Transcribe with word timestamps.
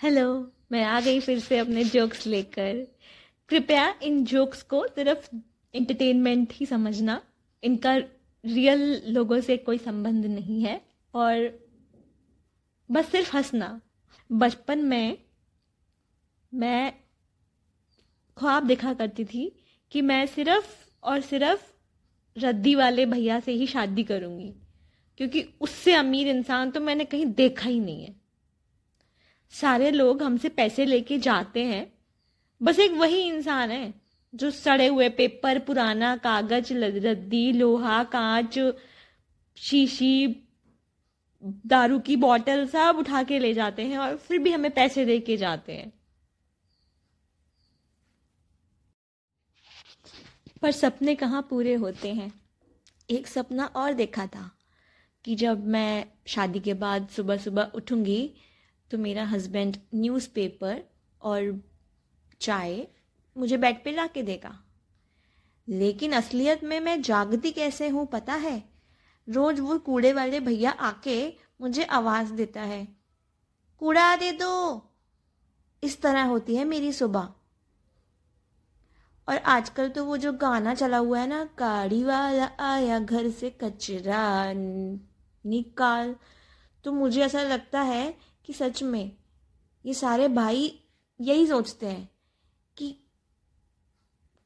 Hello 0.00 0.30
मैं 0.72 0.82
आ 0.84 1.00
गई 1.00 1.18
फिर 1.20 1.38
से 1.38 1.58
अपने 1.58 1.82
जोक्स 1.84 2.26
लेकर। 2.26 2.76
कृपया 3.50 3.82
इन 4.02 4.22
जोक्स 4.24 4.62
को 4.62 4.82
सिर्फ़ 4.86 5.28
इंटरटेनमेंट 5.74 6.52
ही 6.52 6.66
समझना। 6.66 7.20
इनका 7.62 7.94
रियल 7.96 9.02
लोगों 9.06 9.40
से 9.40 9.56
कोई 9.56 9.78
संबंध 9.78 10.26
नहीं 10.26 10.62
है 10.62 10.80
और 11.14 11.36
बस 12.90 13.10
सिर्फ़ 13.10 13.36
हंसना। 13.36 13.80
बचपन 14.30 14.78
में 14.78 15.18
मैं 16.52 16.92
ख्वाब 18.36 18.66
देखा 18.66 18.92
करती 18.94 19.24
थी 19.24 19.50
कि 19.92 20.02
मैं 20.02 20.24
सिर्फ़ 20.26 20.74
और 21.02 21.20
सिर्फ़ 21.20 21.70
रद्दी 22.36 22.74
वाले 22.74 23.06
भैया 23.06 23.38
से 23.40 23.52
ही 23.52 23.66
शादी 23.66 24.04
करूँगी, 24.04 24.52
क्योंकि 25.20 25.44
उससे 25.60 25.94
अमीर 25.94 26.28
इंसान 26.28 26.70
तो 26.70 26.80
मैंने 26.80 27.04
कहीं 27.04 27.26
देखा 27.26 27.68
ही 27.68 27.78
नहीं 27.80 28.04
है। 28.04 28.19
सारे 29.50 29.90
लोग 29.90 30.22
हमसे 30.22 30.48
पैसे 30.48 30.84
लेके 30.84 31.18
जाते 31.18 31.64
हैं। 31.64 31.92
बस 32.62 32.78
एक 32.78 32.92
वही 32.92 33.20
इंसान 33.20 33.70
है 33.70 33.94
जो 34.34 34.50
सड़े 34.50 34.86
हुए 34.86 35.08
पेपर, 35.08 35.58
पुराना 35.58 36.16
कागज़ 36.16 36.72
रद्दी, 36.72 37.52
लोहा, 37.52 38.04
कांच, 38.04 38.58
शीशी, 39.56 40.26
दारू 41.44 41.98
की 41.98 42.16
बोतल 42.16 42.66
सब 42.66 42.96
उठा 42.98 43.22
के 43.22 43.38
ले 43.38 43.54
जाते 43.54 43.82
हैं 43.82 43.98
और 43.98 44.16
फिर 44.16 44.38
भी 44.38 44.52
हमें 44.52 44.70
पैसे 44.70 45.04
दे 45.04 45.20
के 45.20 45.36
जाते 45.36 45.72
हैं। 45.72 45.92
पर 50.62 50.72
सपने 50.72 51.14
कहाँ 51.14 51.46
पूरे 51.50 51.74
होते 51.74 52.12
हैं? 52.14 52.32
एक 53.10 53.26
सपना 53.26 53.66
और 53.66 53.92
देखा 53.92 54.26
था 54.26 54.50
कि 55.24 55.34
जब 55.34 55.66
मैं 55.66 56.04
शादी 56.26 56.60
के 56.60 56.74
बाद 56.74 57.08
सुबह 57.08 57.36
सुबह 57.36 57.62
उठूँगी 57.62 58.34
तो 58.90 58.98
मेरा 58.98 59.24
हस्बैंड 59.24 59.76
न्यूज़पेपर 59.94 60.82
और 61.22 61.60
चाय 62.40 62.86
मुझे 63.36 63.56
बेड 63.56 63.82
पे 63.84 63.92
ला 63.92 64.06
के 64.06 64.22
देगा। 64.22 64.58
लेकिन 65.68 66.12
असलियत 66.12 66.64
में 66.64 66.78
मैं 66.80 67.00
जागती 67.02 67.50
कैसे 67.50 67.88
हूँ 67.88 68.06
पता 68.06 68.34
है? 68.34 68.62
रोज 69.28 69.60
वो 69.60 69.78
कूड़े 69.78 70.12
वाले 70.12 70.40
भैया 70.40 70.70
आके 70.70 71.16
मुझे 71.60 71.84
आवाज़ 71.84 72.32
देता 72.32 72.62
है, 72.62 72.86
कूड़ा 73.82 74.14
दे 74.16 74.30
दो। 74.32 74.86
इस 75.82 76.00
तरह 76.02 76.22
होती 76.22 76.56
है 76.56 76.64
मेरी 76.64 76.92
सुबह। 76.92 77.28
और 79.28 79.36
आजकल 79.36 79.88
तो 79.88 80.04
वो 80.04 80.16
जो 80.16 80.32
गाना 80.32 80.74
चला 80.74 80.98
हुआ 80.98 81.20
है 81.20 81.26
ना, 81.26 81.44
गाड़ी 81.58 82.02
वाला 82.04 82.50
आया 82.60 82.98
घर 82.98 83.28
से 83.30 83.50
कचरा 83.60 84.52
निकाल 85.44 86.14
तो 86.84 86.92
मुझे 86.92 87.22
ऐसा 87.22 87.42
लगता 87.42 87.80
है 87.82 88.14
कि 88.50 88.54
सच 88.54 88.82
में 88.82 89.12
ये 89.84 89.94
सारे 89.94 90.26
भाई 90.28 90.62
यही 91.20 91.46
सोचते 91.46 91.86
हैं 91.86 92.08
कि 92.76 92.88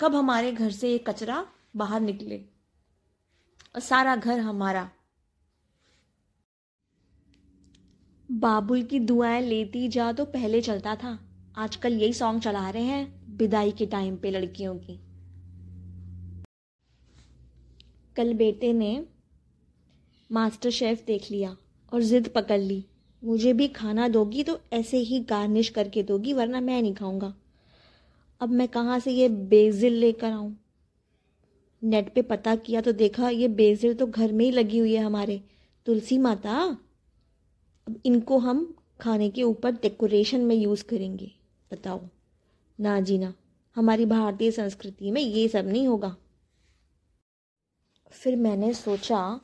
कब 0.00 0.14
हमारे 0.14 0.50
घर 0.52 0.70
से 0.70 0.90
ये 0.92 0.98
कचरा 0.98 1.46
बाहर 1.76 2.00
निकले 2.00 2.36
और 3.74 3.80
सारा 3.80 4.16
घर 4.16 4.40
हमारा। 4.40 4.90
बाबुल 8.28 8.82
की 8.82 9.00
दुआएँ 9.00 9.40
लेती 9.42 9.88
जा 9.88 10.12
तो 10.12 10.24
पहले 10.24 10.60
चलता 10.60 10.96
था। 10.96 11.18
आजकल 11.56 11.92
यही 11.92 12.12
सॉन्ग 12.12 12.42
चला 12.42 12.68
रहे 12.70 12.82
हैं, 12.82 13.36
विदाई 13.36 13.72
के 13.72 13.86
टाइम 13.86 14.16
पे 14.16 14.30
लड़कियों 14.30 14.78
की। 14.78 15.00
कल 18.16 18.34
बेटे 18.34 18.72
ने 18.72 19.06
मास्टर 20.30 20.70
शेफ 20.70 21.04
देख 21.06 21.30
लिया 21.30 21.56
और 21.92 22.02
ज़िद 22.02 22.28
पकड़ 22.28 22.60
ली। 22.60 22.84
मुझे 23.24 23.52
भी 23.52 23.68
खाना 23.68 24.08
दोगी 24.08 24.42
तो 24.42 24.60
ऐसे 24.72 24.96
ही 24.96 25.20
गार्निश 25.20 25.68
करके 25.68 26.02
दोगी, 26.02 26.32
वरना 26.32 26.60
मैं 26.60 26.82
नहीं 26.82 26.94
खाऊँगा। 26.94 27.34
अब 28.40 28.48
मैं 28.48 28.68
कहाँ 28.68 28.98
से 28.98 29.12
ये 29.12 29.28
बेजिल 29.28 29.92
लेकर 29.92 30.30
आऊँ? 30.30 30.56
नेट 31.82 32.14
पे 32.14 32.22
पता 32.22 32.56
किया 32.56 32.80
तो 32.80 32.92
देखा, 32.92 33.28
ये 33.28 33.48
बेजिल 33.48 33.94
तो 33.94 34.06
घर 34.06 34.32
में 34.32 34.44
ही 34.44 34.50
लगी 34.50 34.78
हुई 34.78 34.94
है 34.94 35.04
हमारे। 35.04 35.42
तुलसी 35.86 36.18
माता, 36.18 36.78
अब 37.88 38.00
इनको 38.04 38.38
हम 38.38 38.76
खाने 39.00 39.30
के 39.30 39.42
ऊपर 39.42 39.72
डेकोरेशन 39.72 40.40
में 40.40 40.56
यूज़ 40.56 40.84
करेंगे। 40.84 41.30
बताओ। 41.72 42.00
ना 42.80 43.00
जी 43.00 43.18
ना 43.18 43.34
हमारी 43.76 44.06
भारतीय 44.06 44.50
संस्कृति 44.50 45.10
में 45.10 45.20
ये 45.22 45.48
सब 45.48 45.66
नहीं 45.66 45.88
होगा। 45.88 46.16
फिर 48.10 48.36
मैंने 48.36 48.74
सोचा, 48.74 49.40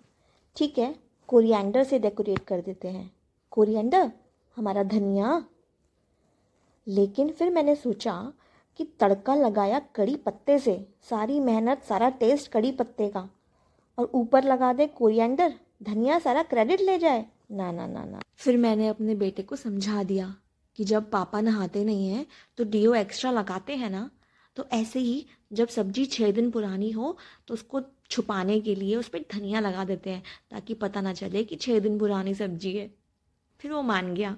ठीक 0.56 0.78
है 0.78 0.94
कोरिएंडर 1.26 1.84
से 1.84 1.98
डेकोरेट 1.98 2.38
कर 2.38 2.60
देते 2.60 2.88
हैं। 2.88 3.19
कोरिएंडर, 3.50 4.10
हमारा 4.56 4.82
धनिया। 4.82 5.44
लेकिन 6.86 7.30
फिर 7.30 7.50
मैंने 7.50 7.74
सोचा 7.74 8.32
कि 8.78 8.84
तड़का 9.00 9.34
लगाया 9.34 9.78
कड़ी 9.94 10.16
पत्ते 10.16 10.58
से, 10.58 10.88
सारी 11.02 11.40
मेहनत, 11.40 11.82
सारा 11.82 12.08
टेस्ट 12.10 12.50
कड़ी 12.52 12.72
पत्ते 12.72 13.08
का। 13.08 13.28
और 13.98 14.10
ऊपर 14.14 14.44
लगा 14.44 14.72
दे 14.72 14.86
कोरिएंडर, 14.86 15.54
धनिया 15.82 16.18
सारा 16.18 16.42
क्रेडिट 16.42 16.80
ले 16.80 16.98
जाए। 16.98 17.26
ना 17.50 17.72
ना 17.72 17.86
ना 17.86 18.04
ना। 18.04 18.20
फिर 18.36 18.56
मैंने 18.56 18.88
अपने 18.88 19.14
बेटे 19.14 19.42
को 19.42 19.56
समझा 19.56 20.02
दिया 20.02 20.34
कि 20.78 20.84
जब 20.84 21.10
पापा 21.10 21.40
नहाते 21.40 21.84
नहीं 21.84 22.08
हैं 22.08 22.26
तो 22.56 22.64
डीओ 22.64 22.94
एक्स्ट्रा 22.94 23.30
लगाते 23.30 23.76
हैं 23.76 23.90
ना 23.90 24.10
तो 24.56 24.64
ऐसे 24.72 24.98
ही 24.98 25.26
जब 25.52 25.68
सब्ज़ी 25.68 26.04
छः 26.06 26.32
दिन 26.32 26.50
पुरानी 26.50 26.90
हो 26.90 27.16
तो 27.48 27.54
उसको 27.54 27.80
छुपाने 28.10 28.60
के 28.60 28.74
लिए 28.74 28.96
उस 28.96 29.08
पर 29.08 29.18
धनिया 29.32 29.60
लगा 29.60 29.84
देते 29.84 30.10
हैं, 30.10 30.22
ताकि 30.50 30.74
पता 30.74 31.00
ना 31.00 31.12
चले 31.12 31.44
कि 31.44 31.56
छः 31.56 31.78
दिन 31.80 31.98
पुरानी 31.98 32.34
सब्ज़ी 32.34 32.76
है। 32.76 32.99
फिर 33.60 33.72
वो 33.72 33.82
मान 33.82 34.14
गया। 34.14 34.36